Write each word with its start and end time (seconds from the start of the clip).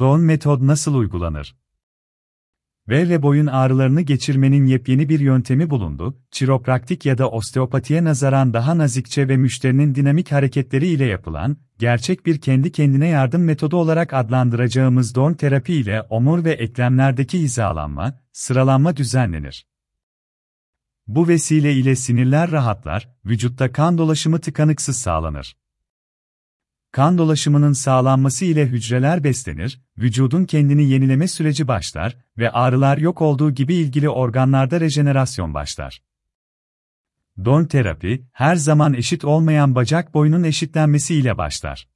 Doğum 0.00 0.24
metod 0.24 0.66
nasıl 0.66 0.94
uygulanır? 0.94 1.56
Bel 2.88 3.08
ve 3.08 3.22
boyun 3.22 3.46
ağrılarını 3.46 4.00
geçirmenin 4.00 4.66
yepyeni 4.66 5.08
bir 5.08 5.20
yöntemi 5.20 5.70
bulundu. 5.70 6.18
Çiropraktik 6.30 7.06
ya 7.06 7.18
da 7.18 7.30
osteopatiye 7.30 8.04
nazaran 8.04 8.54
daha 8.54 8.78
nazikçe 8.78 9.28
ve 9.28 9.36
müşterinin 9.36 9.94
dinamik 9.94 10.32
hareketleri 10.32 10.86
ile 10.86 11.04
yapılan, 11.04 11.56
gerçek 11.78 12.26
bir 12.26 12.40
kendi 12.40 12.72
kendine 12.72 13.08
yardım 13.08 13.44
metodu 13.44 13.76
olarak 13.76 14.14
adlandıracağımız 14.14 15.14
Dorn 15.14 15.32
terapi 15.32 15.74
ile 15.74 16.02
omur 16.02 16.44
ve 16.44 16.52
eklemlerdeki 16.52 17.40
hizalanma, 17.40 18.20
sıralanma 18.32 18.96
düzenlenir. 18.96 19.66
Bu 21.06 21.28
vesile 21.28 21.72
ile 21.72 21.96
sinirler 21.96 22.50
rahatlar, 22.50 23.08
vücutta 23.24 23.72
kan 23.72 23.98
dolaşımı 23.98 24.40
tıkanıksız 24.40 24.96
sağlanır. 24.96 25.59
Kan 26.92 27.18
dolaşımının 27.18 27.72
sağlanması 27.72 28.44
ile 28.44 28.66
hücreler 28.66 29.24
beslenir, 29.24 29.80
vücudun 29.98 30.44
kendini 30.44 30.84
yenileme 30.84 31.28
süreci 31.28 31.68
başlar 31.68 32.16
ve 32.38 32.50
ağrılar 32.50 32.98
yok 32.98 33.22
olduğu 33.22 33.50
gibi 33.50 33.74
ilgili 33.74 34.08
organlarda 34.08 34.80
rejenerasyon 34.80 35.54
başlar. 35.54 36.02
Don 37.44 37.64
terapi, 37.64 38.24
her 38.32 38.56
zaman 38.56 38.94
eşit 38.94 39.24
olmayan 39.24 39.74
bacak 39.74 40.14
boyunun 40.14 40.44
eşitlenmesi 40.44 41.14
ile 41.14 41.38
başlar. 41.38 41.88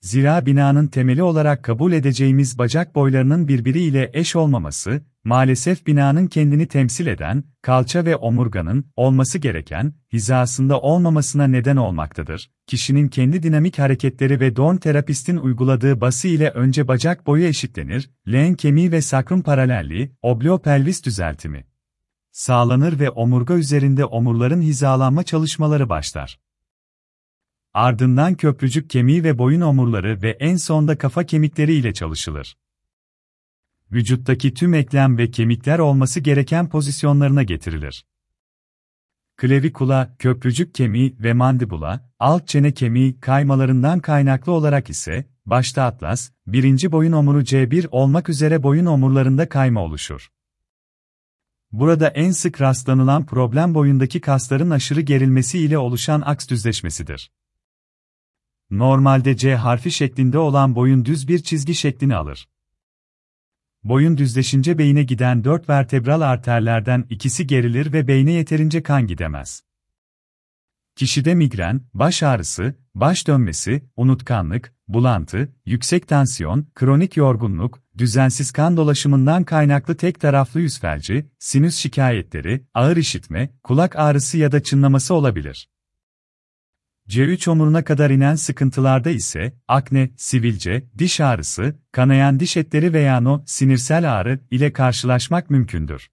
Zira 0.00 0.46
binanın 0.46 0.86
temeli 0.86 1.22
olarak 1.22 1.62
kabul 1.62 1.92
edeceğimiz 1.92 2.58
bacak 2.58 2.94
boylarının 2.94 3.48
birbiriyle 3.48 4.10
eş 4.12 4.36
olmaması, 4.36 5.02
maalesef 5.24 5.86
binanın 5.86 6.26
kendini 6.26 6.66
temsil 6.66 7.06
eden, 7.06 7.44
kalça 7.62 8.04
ve 8.04 8.16
omurganın, 8.16 8.84
olması 8.96 9.38
gereken, 9.38 9.92
hizasında 10.12 10.80
olmamasına 10.80 11.46
neden 11.46 11.76
olmaktadır. 11.76 12.50
Kişinin 12.66 13.08
kendi 13.08 13.42
dinamik 13.42 13.78
hareketleri 13.78 14.40
ve 14.40 14.56
don 14.56 14.76
terapistin 14.76 15.36
uyguladığı 15.36 16.00
bası 16.00 16.28
ile 16.28 16.50
önce 16.50 16.88
bacak 16.88 17.26
boyu 17.26 17.44
eşitlenir, 17.44 18.10
leğen 18.28 18.54
kemiği 18.54 18.92
ve 18.92 19.00
sakrum 19.00 19.42
paralelliği, 19.42 20.12
obliopelvis 20.22 21.04
düzeltimi 21.04 21.64
sağlanır 22.36 22.98
ve 22.98 23.10
omurga 23.10 23.54
üzerinde 23.54 24.04
omurların 24.04 24.62
hizalanma 24.62 25.22
çalışmaları 25.22 25.88
başlar. 25.88 26.38
Ardından 27.76 28.34
köprücük 28.34 28.90
kemiği 28.90 29.24
ve 29.24 29.38
boyun 29.38 29.60
omurları 29.60 30.22
ve 30.22 30.30
en 30.30 30.56
sonda 30.56 30.98
kafa 30.98 31.24
kemikleri 31.24 31.74
ile 31.74 31.94
çalışılır. 31.94 32.56
Vücuttaki 33.92 34.54
tüm 34.54 34.74
eklem 34.74 35.18
ve 35.18 35.30
kemikler 35.30 35.78
olması 35.78 36.20
gereken 36.20 36.68
pozisyonlarına 36.68 37.42
getirilir. 37.42 38.06
Klavikula, 39.36 40.16
köprücük 40.18 40.74
kemiği 40.74 41.16
ve 41.18 41.32
mandibula, 41.32 42.10
alt 42.18 42.48
çene 42.48 42.72
kemiği 42.72 43.20
kaymalarından 43.20 44.00
kaynaklı 44.00 44.52
olarak 44.52 44.90
ise, 44.90 45.24
başta 45.46 45.84
atlas, 45.84 46.30
birinci 46.46 46.92
boyun 46.92 47.12
omuru 47.12 47.40
C1 47.40 47.88
olmak 47.90 48.28
üzere 48.28 48.62
boyun 48.62 48.86
omurlarında 48.86 49.48
kayma 49.48 49.80
oluşur. 49.80 50.28
Burada 51.72 52.08
en 52.08 52.30
sık 52.30 52.60
rastlanılan 52.60 53.26
problem 53.26 53.74
boyundaki 53.74 54.20
kasların 54.20 54.70
aşırı 54.70 55.00
gerilmesi 55.00 55.58
ile 55.58 55.78
oluşan 55.78 56.20
aks 56.20 56.48
düzleşmesidir. 56.48 57.30
Normalde 58.70 59.36
C 59.36 59.56
harfi 59.56 59.90
şeklinde 59.90 60.38
olan 60.38 60.74
boyun 60.74 61.04
düz 61.04 61.28
bir 61.28 61.38
çizgi 61.38 61.74
şeklini 61.74 62.16
alır. 62.16 62.48
Boyun 63.84 64.18
düzleşince 64.18 64.78
beyine 64.78 65.02
giden 65.02 65.44
dört 65.44 65.68
vertebral 65.68 66.20
arterlerden 66.20 67.06
ikisi 67.10 67.46
gerilir 67.46 67.92
ve 67.92 68.08
beyne 68.08 68.32
yeterince 68.32 68.82
kan 68.82 69.06
gidemez. 69.06 69.62
Kişide 70.96 71.34
migren, 71.34 71.80
baş 71.94 72.22
ağrısı, 72.22 72.74
baş 72.94 73.26
dönmesi, 73.26 73.82
unutkanlık, 73.96 74.74
bulantı, 74.88 75.52
yüksek 75.66 76.08
tansiyon, 76.08 76.66
kronik 76.74 77.16
yorgunluk, 77.16 77.82
düzensiz 77.98 78.52
kan 78.52 78.76
dolaşımından 78.76 79.44
kaynaklı 79.44 79.96
tek 79.96 80.20
taraflı 80.20 80.60
yüz 80.60 80.80
felci, 80.80 81.26
sinüs 81.38 81.76
şikayetleri, 81.76 82.64
ağır 82.74 82.96
işitme, 82.96 83.50
kulak 83.62 83.96
ağrısı 83.96 84.38
ya 84.38 84.52
da 84.52 84.62
çınlaması 84.62 85.14
olabilir. 85.14 85.68
C3 87.08 87.50
omuruna 87.50 87.84
kadar 87.84 88.10
inen 88.10 88.34
sıkıntılarda 88.34 89.10
ise, 89.10 89.52
akne, 89.68 90.10
sivilce, 90.16 90.84
diş 90.98 91.20
ağrısı, 91.20 91.76
kanayan 91.92 92.40
diş 92.40 92.56
etleri 92.56 92.92
veya 92.92 93.20
no, 93.20 93.42
sinirsel 93.46 94.12
ağrı 94.12 94.40
ile 94.50 94.72
karşılaşmak 94.72 95.50
mümkündür. 95.50 96.08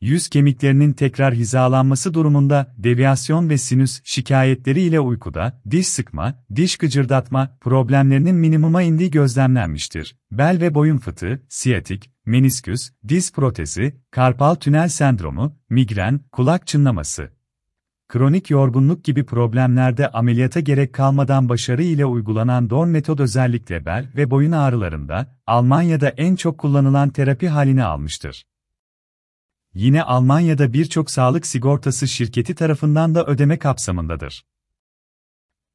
Yüz 0.00 0.28
kemiklerinin 0.28 0.92
tekrar 0.92 1.34
hizalanması 1.34 2.14
durumunda 2.14 2.74
deviyasyon 2.78 3.48
ve 3.48 3.58
sinüs 3.58 4.00
şikayetleri 4.04 4.80
ile 4.80 5.00
uykuda, 5.00 5.62
diş 5.70 5.88
sıkma, 5.88 6.44
diş 6.56 6.76
gıcırdatma 6.76 7.58
problemlerinin 7.60 8.36
minimuma 8.36 8.82
indiği 8.82 9.10
gözlemlenmiştir. 9.10 10.16
Bel 10.30 10.60
ve 10.60 10.74
boyun 10.74 10.98
fıtığı, 10.98 11.42
siyatik, 11.48 12.10
menisküs, 12.26 12.90
diz 13.08 13.32
protezi, 13.32 13.96
karpal 14.10 14.54
tünel 14.54 14.88
sendromu, 14.88 15.58
migren, 15.70 16.20
kulak 16.32 16.66
çınlaması, 16.66 17.30
kronik 18.08 18.50
yorgunluk 18.50 19.04
gibi 19.04 19.24
problemlerde 19.24 20.08
ameliyata 20.10 20.60
gerek 20.60 20.92
kalmadan 20.92 21.48
başarı 21.48 21.82
ile 21.82 22.04
uygulanan 22.04 22.70
DOR 22.70 22.86
metod 22.86 23.18
özellikle 23.18 23.86
bel 23.86 24.08
ve 24.16 24.30
boyun 24.30 24.52
ağrılarında, 24.52 25.36
Almanya'da 25.46 26.08
en 26.08 26.36
çok 26.36 26.58
kullanılan 26.58 27.10
terapi 27.10 27.48
halini 27.48 27.84
almıştır. 27.84 28.46
Yine 29.74 30.02
Almanya'da 30.02 30.72
birçok 30.72 31.10
sağlık 31.10 31.46
sigortası 31.46 32.08
şirketi 32.08 32.54
tarafından 32.54 33.14
da 33.14 33.26
ödeme 33.26 33.58
kapsamındadır. 33.58 34.44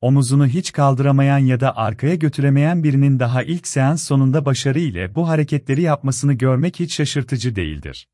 Omuzunu 0.00 0.46
hiç 0.46 0.72
kaldıramayan 0.72 1.38
ya 1.38 1.60
da 1.60 1.76
arkaya 1.76 2.14
götüremeyen 2.14 2.84
birinin 2.84 3.18
daha 3.18 3.42
ilk 3.42 3.66
seans 3.66 4.02
sonunda 4.04 4.44
başarı 4.44 4.78
ile 4.78 5.14
bu 5.14 5.28
hareketleri 5.28 5.82
yapmasını 5.82 6.32
görmek 6.32 6.80
hiç 6.80 6.94
şaşırtıcı 6.94 7.56
değildir. 7.56 8.08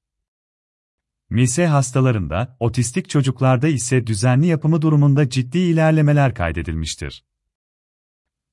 MS 1.33 1.59
hastalarında, 1.59 2.57
otistik 2.61 3.09
çocuklarda 3.09 3.69
ise 3.69 4.07
düzenli 4.07 4.47
yapımı 4.47 4.83
durumunda 4.83 5.29
ciddi 5.29 5.59
ilerlemeler 5.59 6.35
kaydedilmiştir. 6.35 7.25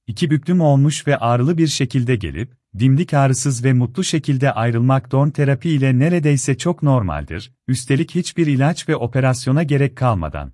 İki 0.08 0.32
büklüm 0.32 0.62
olmuş 0.62 1.08
ve 1.08 1.18
ağrılı 1.18 1.58
bir 1.58 1.68
şekilde 1.68 2.16
gelip, 2.16 2.54
dimdik 2.80 3.14
ağrısız 3.14 3.64
ve 3.64 3.74
mutlu 3.74 4.04
şekilde 4.04 4.52
ayrılmak 4.52 5.12
don 5.12 5.30
terapi 5.30 5.70
ile 5.70 6.00
neredeyse 6.00 6.58
çok 6.58 6.84
normaldir, 6.84 7.54
üstelik 7.68 8.16
hiçbir 8.16 8.48
ilaç 8.48 8.90
ve 8.90 8.96
operasyona 8.96 9.64
gerek 9.64 9.96
kalmadan. 9.96 10.54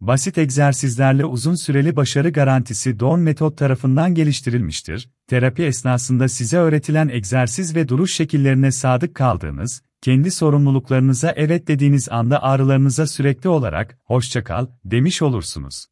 Basit 0.00 0.38
egzersizlerle 0.38 1.24
uzun 1.24 1.54
süreli 1.54 1.96
başarı 1.96 2.30
garantisi 2.30 3.00
Don 3.00 3.20
metot 3.20 3.58
tarafından 3.58 4.14
geliştirilmiştir. 4.14 5.10
Terapi 5.26 5.62
esnasında 5.62 6.28
size 6.28 6.56
öğretilen 6.56 7.08
egzersiz 7.08 7.76
ve 7.76 7.88
duruş 7.88 8.14
şekillerine 8.14 8.72
sadık 8.72 9.14
kaldığınız, 9.14 9.82
kendi 10.02 10.30
sorumluluklarınıza 10.30 11.32
evet 11.36 11.68
dediğiniz 11.68 12.08
anda 12.08 12.42
ağrılarınıza 12.42 13.06
sürekli 13.06 13.48
olarak 13.48 13.98
hoşça 14.04 14.44
kal 14.44 14.66
demiş 14.84 15.22
olursunuz. 15.22 15.91